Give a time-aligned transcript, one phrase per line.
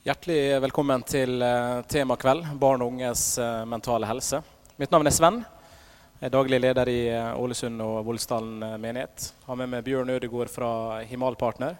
[0.00, 4.38] Hjertelig velkommen til eh, temakveld barn og unges eh, mentale helse.
[4.80, 5.34] Mitt navn er Sven.
[6.16, 9.26] Jeg er daglig leder i eh, Ålesund og Voldsdalen menighet.
[9.44, 10.70] Har med meg Bjørn Ødegård fra
[11.04, 11.76] Himalpartner,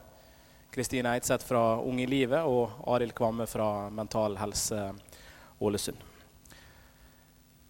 [0.68, 4.82] Kristine Eidseth fra Ung i livet og Arild Kvamme fra Mental Helse
[5.56, 6.04] Ålesund.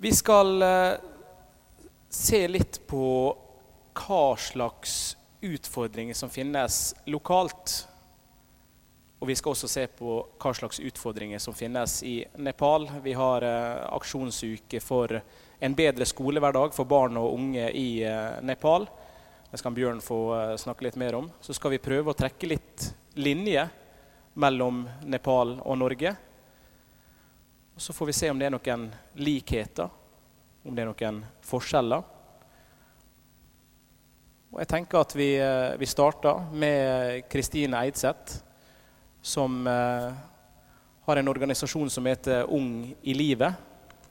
[0.02, 0.66] Vi skal
[2.10, 3.06] se litt på
[4.02, 4.98] hva slags
[5.46, 7.84] utfordringer som finnes lokalt
[9.20, 12.86] og vi skal også se på hva slags utfordringer som finnes i Nepal.
[13.04, 15.12] Vi har eh, aksjonsuke for
[15.60, 18.88] en bedre skolehverdag for barn og unge i eh, Nepal.
[19.50, 21.28] Det skal Bjørn få eh, snakke litt mer om.
[21.44, 22.88] Så skal vi prøve å trekke litt
[23.20, 23.66] linje
[24.40, 26.16] mellom Nepal og Norge.
[27.76, 28.88] Og så får vi se om det er noen
[29.20, 29.92] likheter,
[30.64, 32.08] om det er noen forskjeller.
[34.50, 38.46] Og jeg tenker at vi, eh, vi starter med Kristine Eidseth
[39.22, 40.12] som eh,
[41.06, 43.54] har en organisasjon som heter Ung i livet.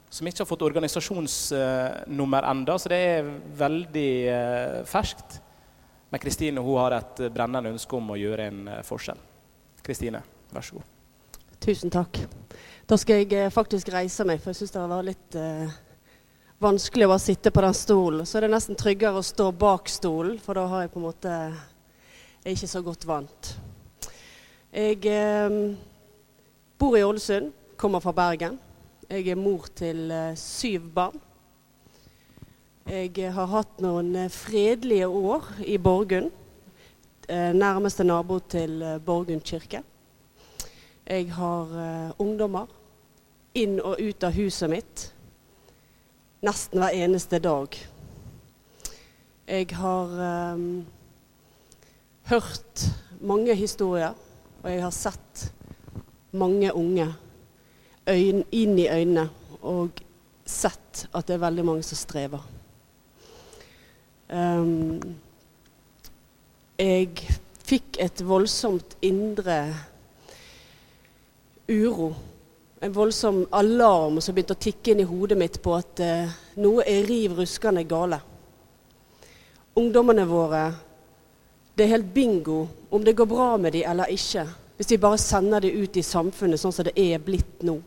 [0.09, 5.39] Som ikke har fått organisasjonsnummer eh, enda, så det er veldig eh, ferskt.
[6.09, 9.19] Men Kristine har et brennende ønske om å gjøre en forskjell.
[9.85, 10.95] Kristine, vær så god.
[11.59, 12.17] Tusen takk.
[12.89, 15.77] Da skal jeg faktisk reise meg, for jeg syns det var litt eh,
[16.59, 18.25] vanskelig å bare sitte på den stolen.
[18.25, 21.05] Så er det nesten tryggere å stå bak stolen, for da har jeg på en
[21.05, 23.51] måte er ikke så godt vant.
[24.69, 25.49] Jeg eh,
[26.77, 28.59] bor i Ålesund, kommer fra Bergen.
[29.09, 31.15] Jeg er mor til eh, syv barn.
[32.85, 36.29] Jeg eh, har hatt noen eh, fredelige år i Borgund.
[37.25, 39.81] Eh, nærmeste nabo til eh, Borgund kirke.
[41.09, 41.73] Jeg har
[42.21, 42.69] ungdommer
[43.57, 45.07] inn og ut av huset mitt
[46.45, 47.73] nesten hver eneste dag.
[49.49, 50.13] Jeg har
[52.29, 52.85] hørt
[53.25, 54.13] mange historier
[54.63, 55.45] og jeg har sett
[56.31, 57.07] mange unge
[58.09, 59.29] øyn, inn i øynene
[59.61, 60.01] og
[60.45, 62.43] sett at det er veldig mange som strever.
[64.29, 64.99] Um,
[66.79, 67.09] jeg
[67.65, 69.59] fikk et voldsomt indre
[71.69, 72.11] uro.
[72.81, 76.85] En voldsom alarm som begynte å tikke inn i hodet mitt på at uh, noe
[76.87, 78.21] er riv ruskende gale.
[79.79, 80.63] Ungdommene våre
[81.79, 84.43] det er helt bingo om det går bra med dem eller ikke,
[84.75, 87.77] hvis vi bare sender dem ut i samfunnet sånn som det er blitt nå.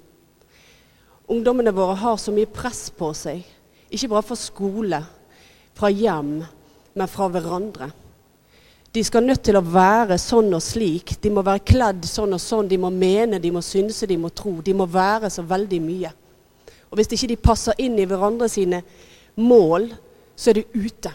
[1.32, 3.42] Ungdommene våre har så mye press på seg,
[3.92, 5.02] ikke bare fra skole,
[5.76, 6.38] fra hjem,
[6.96, 7.90] men fra hverandre.
[8.92, 11.14] De skal nødt til å være sånn og slik.
[11.24, 12.68] De må være kledd sånn og sånn.
[12.68, 14.58] De må mene, de må synse, de må tro.
[14.60, 16.10] De må være så veldig mye.
[16.90, 18.82] Og hvis ikke de passer inn i hverandre sine
[19.40, 19.88] mål,
[20.36, 21.14] så er de ute.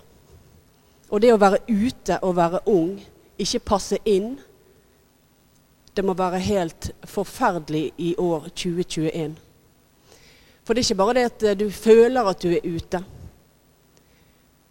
[1.09, 2.97] Og det å være ute og være ung,
[3.40, 4.35] ikke passe inn,
[5.97, 9.38] det må være helt forferdelig i år 2021.
[10.66, 13.01] For det er ikke bare det at du føler at du er ute.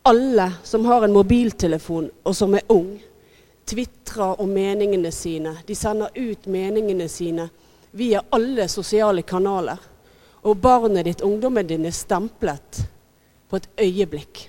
[0.07, 2.93] Alle som har en mobiltelefon og som er ung,
[3.67, 5.57] tvitrer om meningene sine.
[5.67, 7.49] De sender ut meningene sine
[7.97, 9.81] via alle sosiale kanaler.
[10.47, 12.85] Og barnet ditt, ungdommen din, er stemplet
[13.49, 14.47] på et øyeblikk.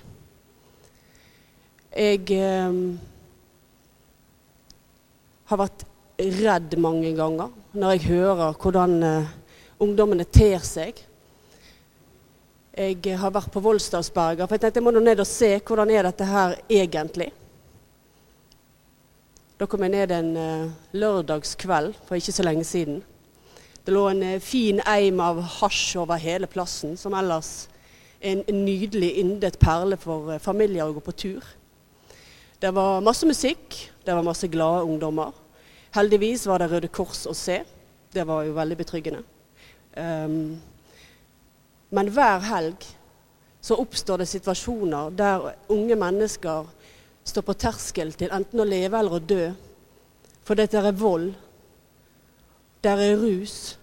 [1.98, 2.74] Jeg eh,
[5.50, 5.80] har vært
[6.18, 9.32] redd mange ganger når jeg hører hvordan eh,
[9.82, 11.00] ungdommene ter seg.
[12.78, 15.90] Jeg har vært på Voldsdalsberga, for jeg tenkte jeg må nå ned og se hvordan
[15.90, 17.32] er dette her egentlig.
[19.58, 23.00] Da kom jeg ned en uh, lørdagskveld for ikke så lenge siden.
[23.82, 27.66] Det lå en uh, fin eim av hasj over hele plassen, som ellers
[28.20, 31.54] er en, nydelig yndet perle for uh, familier å gå på tur.
[32.60, 35.32] Det var masse musikk, det var masse glade ungdommer.
[35.94, 37.60] Heldigvis var det Røde Kors å se.
[38.10, 39.20] Det var jo veldig betryggende.
[39.94, 40.56] Um,
[41.94, 42.82] men hver helg
[43.62, 46.66] så oppstår det situasjoner der unge mennesker
[47.24, 49.44] står på terskel til enten å leve eller å dø.
[50.42, 51.30] For det er vold.
[52.82, 53.76] Der er rus.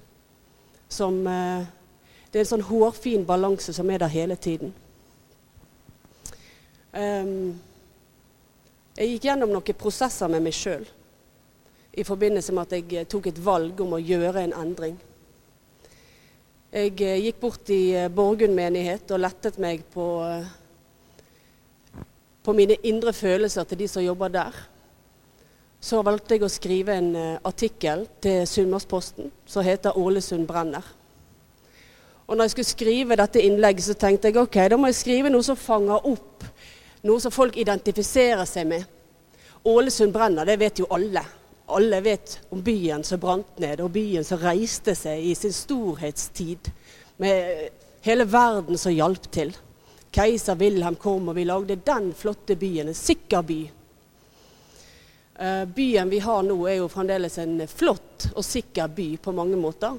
[0.90, 1.64] Som uh,
[2.28, 4.74] Det er en sånn hårfin balanse som er der hele tiden.
[6.92, 7.56] Um,
[8.96, 10.86] jeg gikk gjennom noen prosesser med meg sjøl
[11.96, 14.96] i forbindelse med at jeg eh, tok et valg om å gjøre en endring.
[16.76, 20.08] Jeg eh, gikk bort i eh, Borgund menighet og lettet meg på,
[22.44, 24.60] på mine indre følelser til de som jobber der.
[25.80, 27.12] Så valgte jeg å skrive en
[27.46, 30.88] artikkel til Sunnmørsposten som heter 'Ålesund brenner'.
[32.28, 35.30] Og når jeg skulle skrive dette innlegget, så tenkte jeg ok, da må jeg skrive
[35.30, 36.48] noe som fanger opp
[37.06, 38.86] noe som folk identifiserer seg med.
[39.66, 41.24] Ålesund brenner, det vet jo alle.
[41.66, 46.70] alle vet om byen som brant ned, og byen som reiste seg i sin storhetstid.
[47.18, 47.70] Med
[48.06, 49.56] hele verden som hjalp til.
[50.14, 52.92] Keiser Wilhelm kom, og vi lagde den flotte byen.
[52.92, 53.60] En sikker by.
[55.40, 59.58] Eh, byen vi har nå, er jo fremdeles en flott og sikker by på mange
[59.60, 59.98] måter.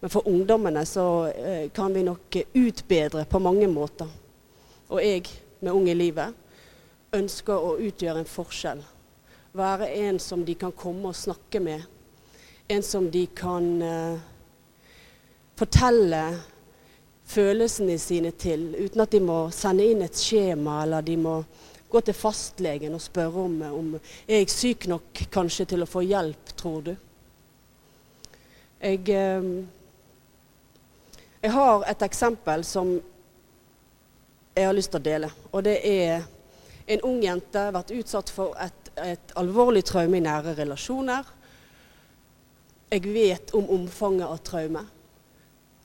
[0.00, 4.10] Men for ungdommene så eh, kan vi nok utbedre på mange måter.
[4.92, 5.24] Og jeg,
[5.60, 6.34] med Ung i livet,
[7.16, 8.82] ønsker å utgjøre en forskjell.
[9.56, 11.86] Være en som de kan komme og snakke med.
[12.68, 14.18] En som de kan uh,
[15.56, 16.22] fortelle
[17.26, 21.38] følelsene sine til, uten at de må sende inn et skjema, eller de må
[21.90, 26.02] gå til fastlegen og spørre om, om er jeg syk nok kanskje til å få
[26.04, 26.94] hjelp, tror du.
[28.82, 29.64] Jeg, uh,
[31.40, 32.98] jeg har et eksempel som
[34.56, 35.28] jeg har lyst til å dele.
[35.52, 36.24] Og det er
[36.86, 41.26] en ung jente har vært utsatt for et, et alvorlig traume i nære relasjoner.
[42.94, 44.84] Jeg vet om omfanget av traume.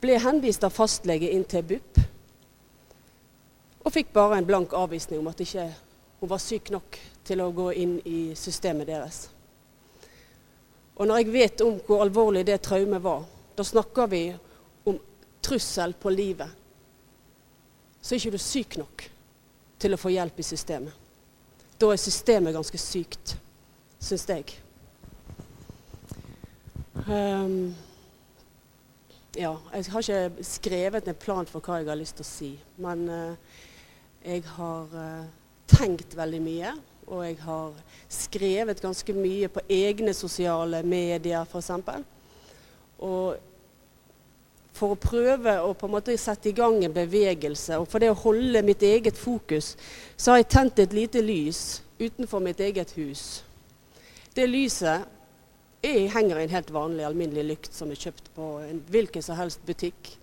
[0.01, 1.99] Ble henvist av fastlege inn til BUP.
[3.81, 5.67] Og fikk bare en blank avvisning om at ikke
[6.21, 9.25] hun var syk nok til å gå inn i systemet deres.
[10.95, 13.25] Og når jeg vet om hvor alvorlig det traumet var,
[13.57, 14.23] da snakker vi
[14.87, 14.99] om
[15.43, 16.60] trussel på livet
[18.01, 19.05] så er ikke du syk nok
[19.81, 20.97] til å få hjelp i systemet.
[21.81, 23.35] Da er systemet ganske sykt,
[24.01, 24.57] syns jeg.
[27.07, 27.73] Um,
[29.37, 32.51] ja, jeg har ikke skrevet en plan for hva jeg har lyst til å si.
[32.81, 33.59] Men uh,
[34.25, 35.29] jeg har uh,
[35.71, 36.73] tenkt veldig mye.
[37.11, 37.79] Og jeg har
[38.11, 41.71] skrevet ganske mye på egne sosiale medier, f.eks.
[43.01, 43.50] Og
[44.81, 47.77] for å prøve å på en måte sette i gang en bevegelse.
[47.77, 49.75] Og for det å holde mitt eget fokus,
[50.17, 53.43] så har jeg tent et lite lys utenfor mitt eget hus.
[54.33, 55.05] Det lyset
[55.81, 59.37] jeg henger i en helt vanlig, alminnelig lykt som er kjøpt på en hvilken som
[59.37, 60.15] helst butikk.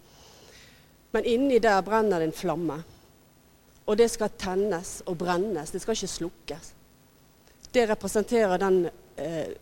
[1.14, 2.82] Men inni der brenner det en flamme.
[3.88, 5.70] Og det skal tennes og brennes.
[5.70, 6.74] Det skal ikke slukkes.
[7.74, 8.84] Det representerer den,
[9.16, 9.54] eh,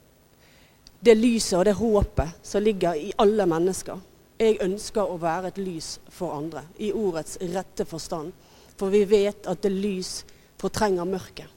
[1.01, 4.01] det lyset og det håpet som ligger i alle mennesker.
[4.37, 8.35] Jeg ønsker å være et lys for andre, i ordets rette forstand.
[8.77, 10.19] For vi vet at det lys
[10.61, 11.49] fortrenger mørket.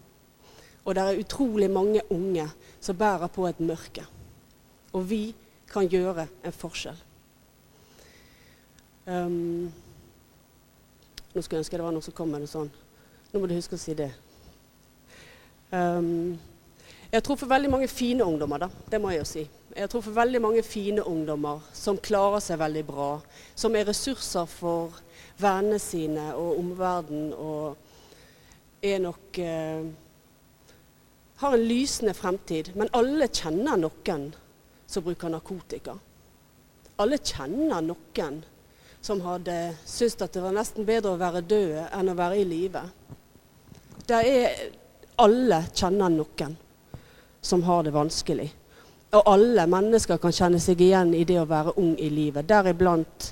[0.88, 2.48] Og det er utrolig mange unge
[2.80, 4.06] som bærer på et mørke.
[4.96, 5.24] Og vi
[5.70, 6.98] kan gjøre en forskjell.
[9.10, 9.70] Um,
[11.34, 12.72] nå skulle jeg ønske det var noen som kom med noe sånn.
[13.30, 14.10] Nå må du huske å si det.
[15.70, 16.40] Um,
[17.12, 18.70] jeg tror for veldig mange fine ungdommer, da.
[18.90, 19.46] Det må jeg jo si.
[19.78, 23.10] Jeg tror for veldig mange fine ungdommer som klarer seg veldig bra,
[23.56, 24.98] som er ressurser for
[25.40, 27.78] vennene sine og omverdenen, og
[28.82, 29.90] er nok eh,
[31.40, 32.72] har en lysende fremtid.
[32.76, 34.30] Men alle kjenner noen
[34.90, 35.96] som bruker narkotika.
[37.00, 38.42] Alle kjenner noen
[39.00, 39.56] som hadde
[39.86, 42.82] syntes at det var nesten bedre å være død enn å være i live.
[45.20, 46.58] Alle kjenner noen
[47.40, 48.50] som har det vanskelig.
[49.10, 52.46] Og alle mennesker kan kjenne seg igjen i det å være ung i livet.
[52.50, 53.32] Deriblant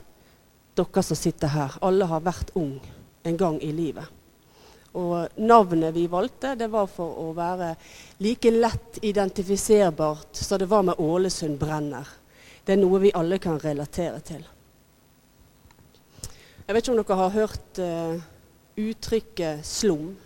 [0.77, 1.75] dere som sitter her.
[1.85, 2.79] Alle har vært ung
[3.27, 4.05] en gang i livet.
[4.97, 7.73] Og navnet vi valgte, det var for å være
[8.25, 12.07] like lett identifiserbart som det var med Ålesund brenner.
[12.65, 14.41] Det er noe vi alle kan relatere til.
[16.65, 18.17] Jeg vet ikke om dere har hørt uh,
[18.77, 20.17] uttrykket 'slum'.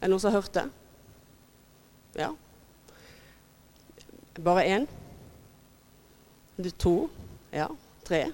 [0.00, 0.68] Er det noen som har hørt det?
[2.16, 2.30] Ja,
[4.40, 4.86] bare én?
[6.78, 7.08] To?
[7.50, 7.68] Ja,
[8.04, 8.30] tre?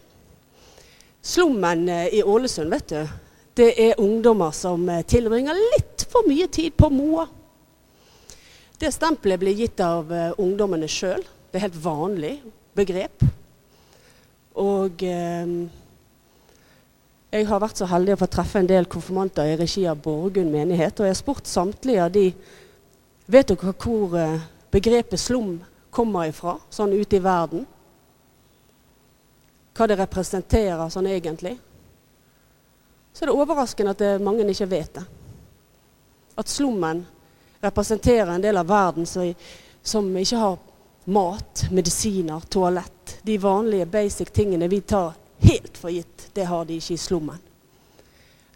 [1.23, 3.09] Slummen eh, i Ålesund, vet du,
[3.59, 7.27] det er ungdommer som eh, tilbringer litt for mye tid på Moa.
[8.79, 11.25] Det stempelet blir gitt av uh, ungdommene sjøl.
[11.51, 12.37] Det er helt vanlig
[12.79, 13.25] begrep.
[14.63, 15.51] Og eh,
[17.33, 20.55] jeg har vært så heldig å få treffe en del konfirmanter i regi av Borgund
[20.55, 20.95] menighet.
[21.01, 22.31] Og jeg har spurt samtlige av de
[23.29, 24.15] Vet dere hvor
[24.73, 25.59] begrepet slum
[25.91, 27.67] kommer ifra, sånn ute i verden.
[29.75, 31.55] Hva det representerer sånn egentlig.
[33.13, 35.05] Så er det overraskende at det mange ikke vet det.
[36.39, 37.05] At slummen
[37.61, 39.33] representerer en del av verden som,
[39.83, 40.59] som ikke har
[41.09, 43.19] mat, medisiner, toalett.
[43.23, 47.39] De vanlige basic tingene vi tar helt for gitt, det har de ikke i slummen.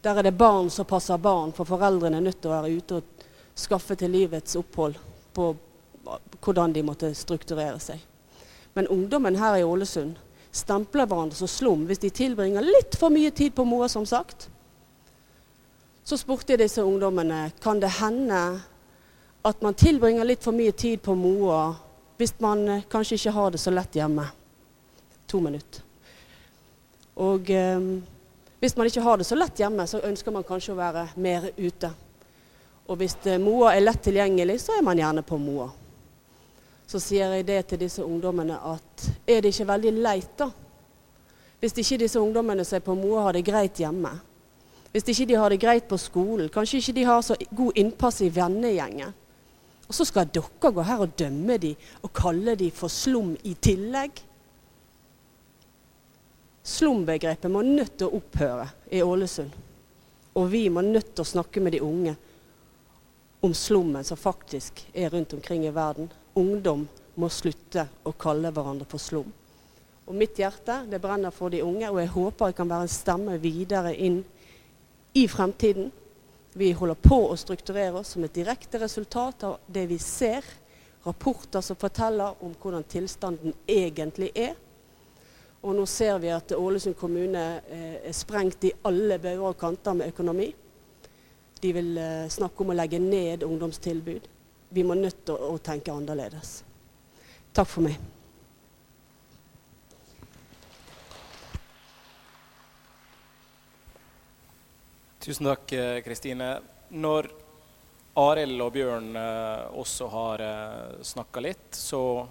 [0.02, 2.98] Der er det barn som passer barn, for foreldrene er nødt til å være ute
[2.98, 4.98] og skaffe til livets opphold
[5.32, 5.52] på
[6.40, 8.00] hvordan de måtte strukturere seg.
[8.74, 10.16] Men ungdommen her i Ålesund
[10.52, 14.48] stempler hverandre som slum hvis de tilbringer litt for mye tid på Moa, som sagt.
[16.04, 18.42] Så spurte jeg disse ungdommene kan det hende
[19.42, 21.72] at man tilbringer litt for mye tid på Moa
[22.20, 24.26] hvis man eh, kanskje ikke har det så lett hjemme.
[25.26, 25.82] To minutter.
[27.22, 27.80] Og eh,
[28.62, 31.48] hvis man ikke har det så lett hjemme, så ønsker man kanskje å være mer
[31.56, 31.90] ute.
[32.86, 35.70] Og hvis eh, Moa er lett tilgjengelig, så er man gjerne på Moa.
[36.92, 40.50] Så sier jeg det til disse ungdommene at er det ikke veldig leit, da?
[41.62, 44.10] Hvis ikke disse ungdommene som er på Moa har det greit hjemme.
[44.92, 46.50] Hvis ikke de har det greit på skolen.
[46.52, 49.14] Kanskje ikke de har så god innpass i vennegjengen.
[49.88, 53.54] Og så skal dere gå her og dømme dem og kalle dem for slum i
[53.56, 54.20] tillegg.
[56.62, 59.54] Slumbegrepet må nødt til å opphøre i Ålesund.
[60.36, 62.18] Og vi må nødt til å snakke med de unge
[63.40, 66.12] om slummen som faktisk er rundt omkring i verden.
[66.38, 66.86] Ungdom
[67.20, 69.28] må slutte å kalle hverandre for slum.
[70.08, 72.94] Og mitt hjerte det brenner for de unge, og jeg håper jeg kan være en
[72.94, 74.22] stemme videre inn
[75.14, 75.92] i fremtiden.
[76.52, 80.44] Vi holder på å strukturere oss som et direkte resultat av det vi ser.
[81.04, 84.52] Rapporter som forteller om hvordan tilstanden egentlig er.
[85.62, 89.94] Og nå ser vi at Ålesund kommune eh, er sprengt i alle bauger og kanter
[89.98, 90.48] med økonomi.
[91.62, 94.31] De vil eh, snakke om å legge ned ungdomstilbud.
[94.72, 96.62] Vi må nødt til å, å tenke annerledes.
[97.52, 97.98] Takk for meg.
[105.22, 106.46] Tusen takk, eh, Kristine.
[106.88, 107.28] Når
[108.18, 112.26] Arild og Bjørn eh, også har eh, snakka litt, så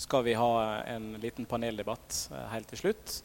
[0.00, 3.18] skal vi ha en liten paneldebatt helt til slutt.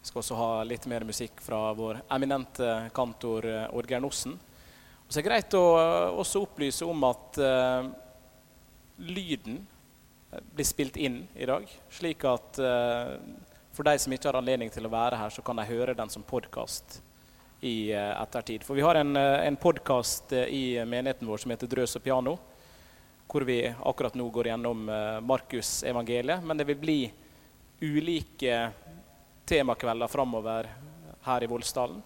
[0.00, 4.34] Vi skal også ha litt mer musikk fra vår eminente kantor Oddgeir Nossen.
[5.14, 7.86] Så er det greit å eh, også opplyse om at uh,
[8.98, 13.12] lyden eh, blir spilt inn i dag, slik at uh,
[13.70, 16.10] for de som ikke har anledning til å være her, så kan de høre den
[16.10, 16.96] som podkast
[17.62, 18.66] i uh, ettertid.
[18.66, 22.34] For vi har en, en podkast i menigheten vår som heter Drøs og piano,
[23.30, 24.82] hvor vi akkurat nå går gjennom
[25.30, 26.42] Markus evangeliet.
[26.42, 26.98] Men det vil bli
[27.86, 28.58] ulike
[29.46, 30.72] temakvelder framover
[31.30, 32.02] her i Voldsdalen,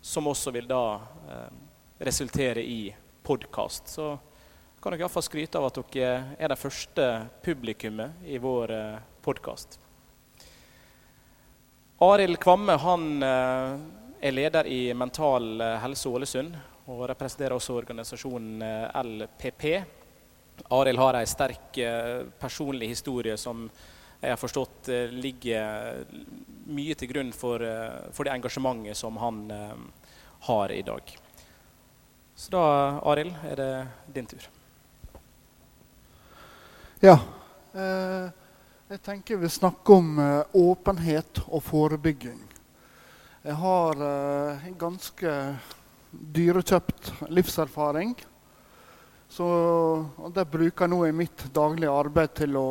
[0.00, 0.82] som også vil da
[2.04, 3.88] resultere i podkast.
[3.88, 4.18] Så
[4.82, 7.04] kan dere iallfall skryte av at dere er det første
[7.44, 9.78] publikummet i vår eh, podkast.
[12.04, 13.78] Arild Kvamme han eh,
[14.28, 16.60] er leder i Mental eh, Helse Ålesund
[16.92, 18.60] og representerer også organisasjonen
[19.00, 19.64] LPP.
[20.76, 21.80] Arild har en sterk
[22.38, 23.64] personlig historie som
[24.20, 26.04] jeg har forstått ligger
[26.68, 27.64] mye til grunn for,
[28.12, 29.46] for det engasjementet som han
[30.44, 31.16] har i dag.
[32.34, 32.64] Så da,
[33.06, 33.70] Arild, er det
[34.14, 34.48] din tur.
[37.04, 37.18] Ja.
[37.74, 40.18] jeg tenker vi snakker om
[40.52, 42.40] åpenhet og forebygging.
[43.44, 45.32] Jeg har eh, ganske
[46.10, 48.14] dyrekjøpt livserfaring.
[49.28, 49.48] Så
[50.32, 52.70] det bruker jeg nå i mitt daglige arbeid til å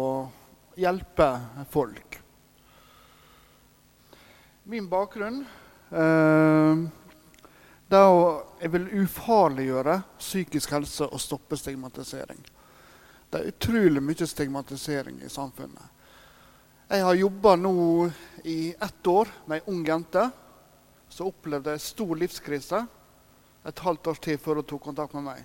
[0.79, 1.27] hjelpe
[1.69, 2.17] folk.
[4.73, 5.43] Min bakgrunn
[5.93, 6.83] eh,
[7.93, 8.19] det å
[8.63, 12.39] jeg vil ufarliggjøre psykisk helse og stoppe stigmatisering.
[13.29, 15.89] Det er utrolig mye stigmatisering i samfunnet.
[16.93, 17.75] Jeg har jobba nå
[18.45, 20.27] i ett år med ei ung jente
[21.09, 22.83] som opplevde en stor livskrise
[23.63, 25.43] et halvt års tid før hun tok kontakt med meg.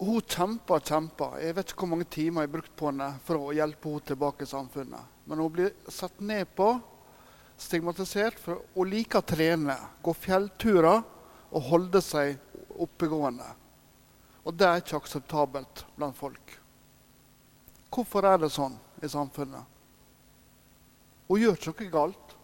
[0.00, 1.28] Hun kjempa og kjempa.
[1.40, 4.08] Jeg vet ikke hvor mange timer jeg har brukt på henne for å hjelpe henne
[4.10, 5.12] tilbake i samfunnet.
[5.24, 6.72] Men hun blir satt ned på,
[7.60, 9.76] stigmatisert, for å like å trene.
[10.02, 11.02] Gå fjellturer
[11.54, 12.38] og holde seg
[12.74, 13.46] oppegående.
[14.44, 16.58] Og det er ikke akseptabelt blant folk.
[17.94, 19.62] Hvorfor er det sånn i samfunnet?
[21.28, 22.34] Hun gjør ikke noe galt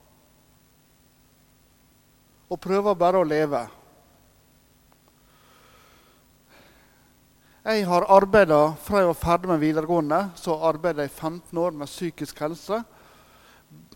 [2.51, 3.61] og prøver bare å leve.
[7.61, 11.91] Jeg har arbeida fra jeg var ferdig med videregående, så arbeidet jeg 15 år med
[11.91, 12.81] psykisk helse.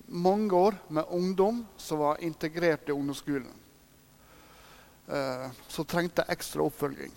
[0.06, 3.52] Mange år med ungdom som var integrert i ungdomsskolen.
[5.08, 7.12] Eh, som trengte ekstra oppfølging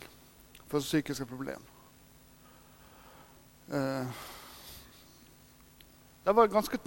[0.68, 1.76] for psykiske problemer.
[3.72, 4.08] Eh,
[6.24, 6.80] det var et ganske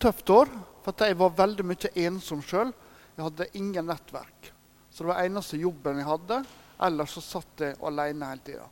[0.00, 0.50] tøft år,
[0.84, 2.72] for jeg var veldig mye ensom sjøl.
[3.16, 4.52] Jeg hadde ingen nettverk.
[4.90, 6.42] Så det var eneste jobben jeg hadde.
[6.84, 8.66] Ellers så satt jeg alene hele tida.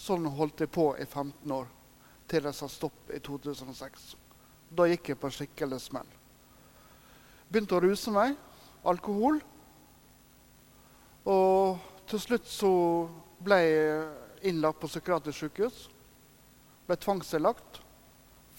[0.00, 1.68] Sånn holdt jeg på i 15 år,
[2.28, 4.14] til jeg sa stopp i 2006.
[4.70, 6.08] Da gikk jeg på skikkelig smell.
[7.50, 8.36] Begynte å ruse meg.
[8.86, 9.40] Alkohol.
[11.28, 12.70] Og til slutt så
[13.42, 15.82] ble jeg innlagt på psykiatrisk sykehus.
[16.86, 17.82] Ble tvangsinnlagt.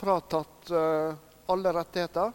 [0.01, 1.15] Fratatt uh,
[1.51, 2.31] alle rettigheter.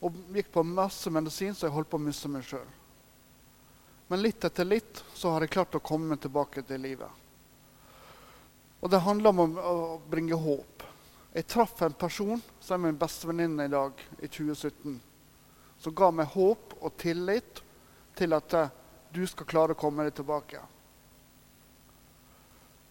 [0.00, 2.68] Og gikk på masse medisin, så jeg holdt på å miste meg sjøl.
[4.08, 7.10] Men litt etter litt så har jeg klart å komme tilbake til livet.
[8.80, 9.74] Og det handler om å
[10.10, 10.86] bringe håp.
[11.30, 14.96] Jeg traff en person som er min bestevenninne i dag, i 2017,
[15.78, 17.62] som ga meg håp og tillit
[18.18, 18.72] til at eh,
[19.14, 20.62] du skal klare å komme deg tilbake.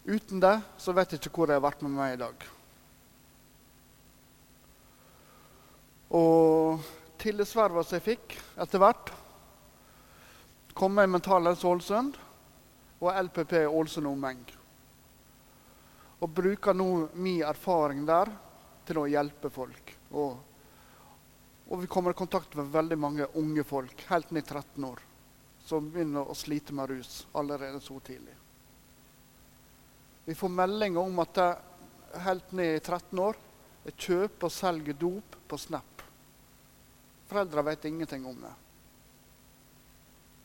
[0.08, 2.46] Uten det så vet jeg ikke hvor jeg har vært med meg i dag.
[6.16, 6.88] Og
[7.22, 9.12] tillitsverva som jeg fikk etter hvert,
[10.80, 12.16] kom i Mental Helse Ålesund
[13.04, 14.40] og LPP Ålesund omheng.
[16.20, 18.32] Og bruker nå min erfaring der
[18.88, 19.94] til å hjelpe folk.
[20.12, 20.38] Og,
[21.70, 25.02] og vi kommer i kontakt med veldig mange unge folk, helt ned i 13 år,
[25.66, 28.36] som begynner å slite med rus allerede så tidlig.
[30.26, 33.38] Vi får meldinger om at det helt ned i 13 år
[33.96, 36.04] kjøper og selger dop på Snap.
[37.30, 38.54] Foreldre vet ingenting om det.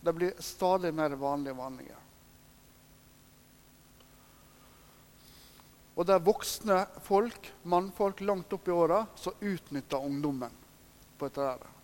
[0.05, 2.04] Det blir stadig mer vanlig og vanligere.
[5.95, 10.51] Og det er voksne folk, mannfolk langt opp i åra, som utnytter ungdommen
[11.19, 11.41] på dette.
[11.41, 11.75] Der.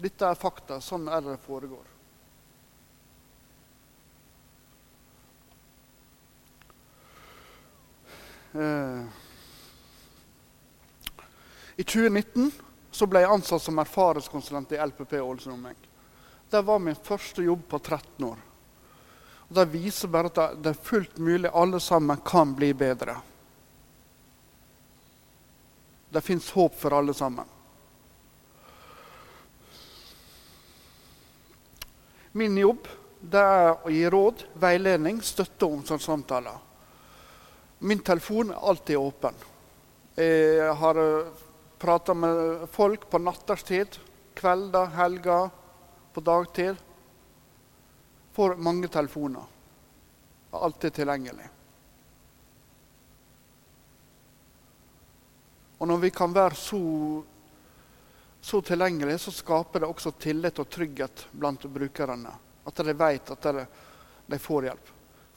[0.00, 0.78] Dette er fakta.
[0.80, 1.88] Sånn er det foregår.
[8.52, 9.02] Eh.
[11.76, 12.50] I 2019
[12.90, 15.78] så ble jeg ansatt som erfaringskonsulent i LPP Ålesund omheng.
[16.50, 18.38] Det var min første jobb på 13 år.
[19.50, 21.50] Det viser bare at det er fullt mulig.
[21.50, 23.16] Alle sammen kan bli bedre.
[26.10, 27.46] Det fins håp for alle sammen.
[32.32, 32.86] Min jobb
[33.34, 36.58] er å gi råd, veiledning, støtte og omsorgssamtaler.
[37.82, 39.34] Min telefon er alltid åpen.
[40.14, 41.00] Jeg har
[41.80, 43.98] prata med folk på natterstid,
[44.38, 45.50] kvelder, helger
[46.14, 46.78] på dagtid.
[48.40, 49.42] Får mange telefoner.
[50.52, 51.48] Er alltid tilgjengelig.
[55.78, 56.80] Og når vi kan være så,
[58.40, 62.32] så tilgjengelige, så skaper det også tillit og trygghet blant brukerne.
[62.64, 63.52] At de vet at
[64.24, 64.90] de får hjelp.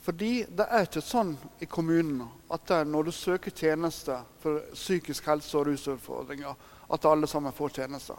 [0.07, 5.59] Fordi det er ikke sånn i kommunene at når du søker tjenester for psykisk helse
[5.59, 6.55] og rusutfordringer,
[6.87, 8.15] at alle sammen får tjenester.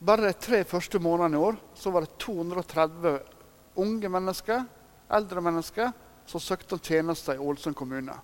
[0.00, 3.36] Bare de tre første månedene i år så var det 230
[3.78, 4.64] unge mennesker,
[5.08, 5.92] eldre mennesker,
[6.28, 8.14] som søkte om tjenester i Ålesund kommune.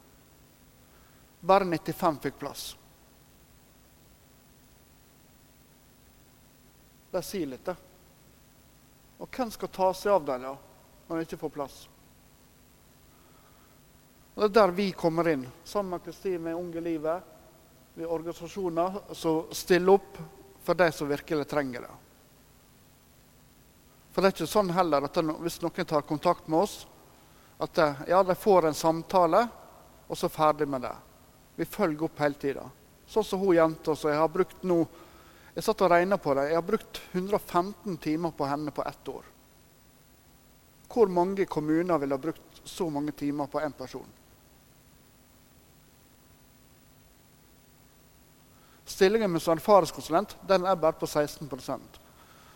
[1.41, 2.65] Bare 95 fikk plass.
[7.15, 7.77] Det sier litt, det.
[9.23, 10.55] Og hvem skal ta seg av dem da,
[11.07, 11.77] når de ikke får plass?
[14.35, 17.23] Og Det er der vi kommer inn, sammen med Kristine Unge Livet.
[17.95, 20.19] Vi er organisasjoner som stiller opp
[20.65, 21.93] for de som virkelig trenger det.
[24.15, 26.85] For det er ikke sånn heller at hvis noen tar kontakt med oss,
[27.59, 29.41] at ja, de får en samtale,
[30.07, 30.95] og så ferdig med det.
[31.59, 32.69] Vi følger opp hele tida.
[33.11, 34.85] Sånn som hun jenta som jeg har brukt nå
[35.55, 36.49] Jeg satt og regna på det.
[36.51, 39.23] Jeg har brukt 115 timer på henne på ett år.
[40.91, 44.09] Hvor mange kommuner ville ha brukt så mange timer på én person?
[48.85, 52.01] Stillingen min som erfaringskonsulent den er bare på 16%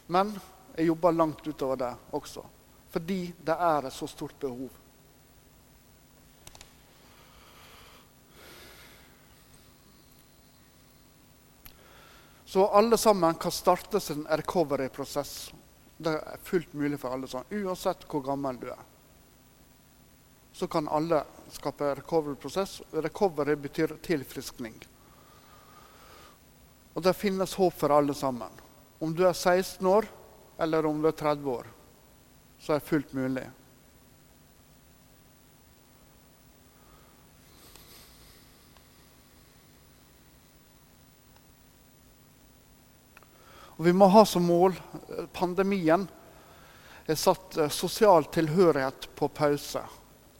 [0.07, 0.35] Men
[0.79, 2.45] jeg jobber langt utover det også.
[2.95, 4.69] Fordi det er et så stort behov.
[12.49, 15.51] Så alle sammen kan starte sin recovery-prosess.
[15.97, 18.85] Det er fullt mulig for alle sammen, uansett hvor gammel du er.
[20.55, 22.79] Så kan alle skape recovery-prosess.
[22.93, 24.79] Recovery betyr tilfriskning.
[26.95, 28.63] Og det finnes håp for alle sammen.
[28.99, 30.09] Om du er 16 år
[30.59, 31.67] eller om du er 30 år,
[32.59, 33.45] så er det fullt mulig.
[43.79, 44.75] Og vi må ha som mål
[45.33, 46.09] Pandemien
[47.07, 49.85] har satt eh, sosial tilhørighet på pause.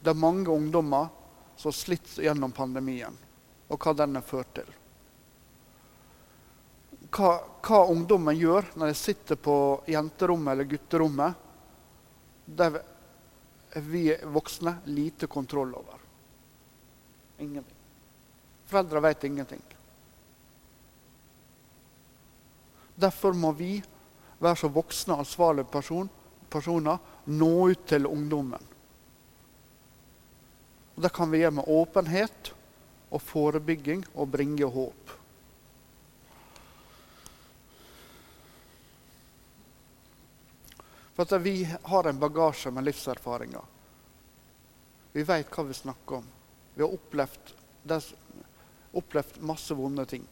[0.03, 1.07] Det er mange ungdommer
[1.55, 3.15] som har slitt gjennom pandemien,
[3.71, 4.75] og hva den har ført til
[7.11, 7.33] hva,
[7.65, 9.57] hva, ungdommen gjør når de sitter på
[9.89, 11.47] jenterommet eller gutterommet,
[12.45, 16.01] det er vi voksne lite kontroll over.
[17.39, 17.77] Ingenting.
[18.69, 19.63] Foreldre vet ingenting.
[22.95, 23.77] Derfor må vi
[24.39, 26.09] være så voksne, ansvarlige person,
[26.51, 26.99] personer
[27.31, 28.65] nå ut til ungdommen.
[30.97, 32.53] Og Det kan vi gjøre med åpenhet
[33.15, 35.18] og forebygging og bringe håp.
[41.19, 43.65] For at vi har en bagasje med livserfaringer.
[45.13, 46.27] Vi veit hva vi snakker om.
[46.77, 47.51] Vi har opplevd,
[47.91, 48.13] des,
[48.95, 50.29] opplevd masse vonde ting.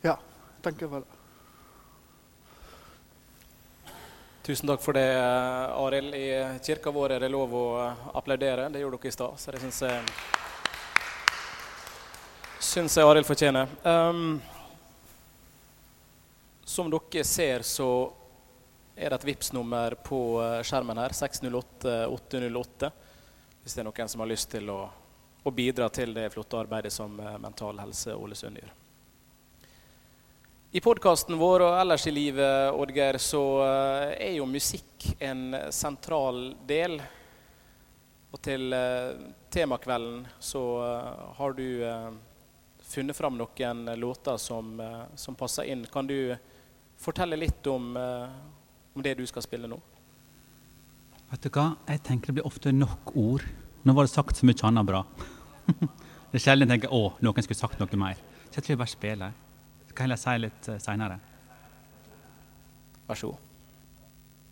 [0.00, 0.16] Ja,
[0.64, 1.23] tenker vel det.
[4.44, 5.20] Tusen takk for det,
[5.72, 6.14] Arild.
[6.14, 8.66] I kirka vår er det lov å applaudere.
[8.68, 10.02] Det gjorde dere i stad, så det syns jeg
[12.60, 13.72] syns jeg Arild fortjener.
[13.88, 14.36] Um,
[16.60, 17.88] som dere ser, så
[18.92, 20.20] er det et Vipps-nummer på
[20.60, 21.16] skjermen her.
[21.16, 22.94] 608 808.
[23.62, 24.80] Hvis det er noen som har lyst til å,
[25.40, 28.80] å bidra til det flotte arbeidet som Mental Helse Ålesund gjør.
[30.74, 36.96] I podkasten vår og ellers i livet Oddgeir, så er jo musikk en sentral del.
[38.34, 38.74] Og til
[39.54, 40.62] temakvelden så
[41.36, 41.62] har du
[42.82, 44.74] funnet fram noen låter som,
[45.14, 45.86] som passer inn.
[45.86, 46.34] Kan du
[46.98, 49.78] fortelle litt om, om, det du skal spille nå?
[51.30, 51.68] Vet du hva?
[51.86, 53.46] Jeg tenker det blir ofte nok ord.
[53.86, 55.06] Nå var det sagt så mye annet bra.
[55.78, 58.18] det er sjelden jeg tenker å, noen skulle sagt noe mer.
[58.50, 59.40] Så jeg tror jeg bare spiller
[59.94, 61.18] skal heller si litt seinere.
[63.06, 63.53] Vær så god.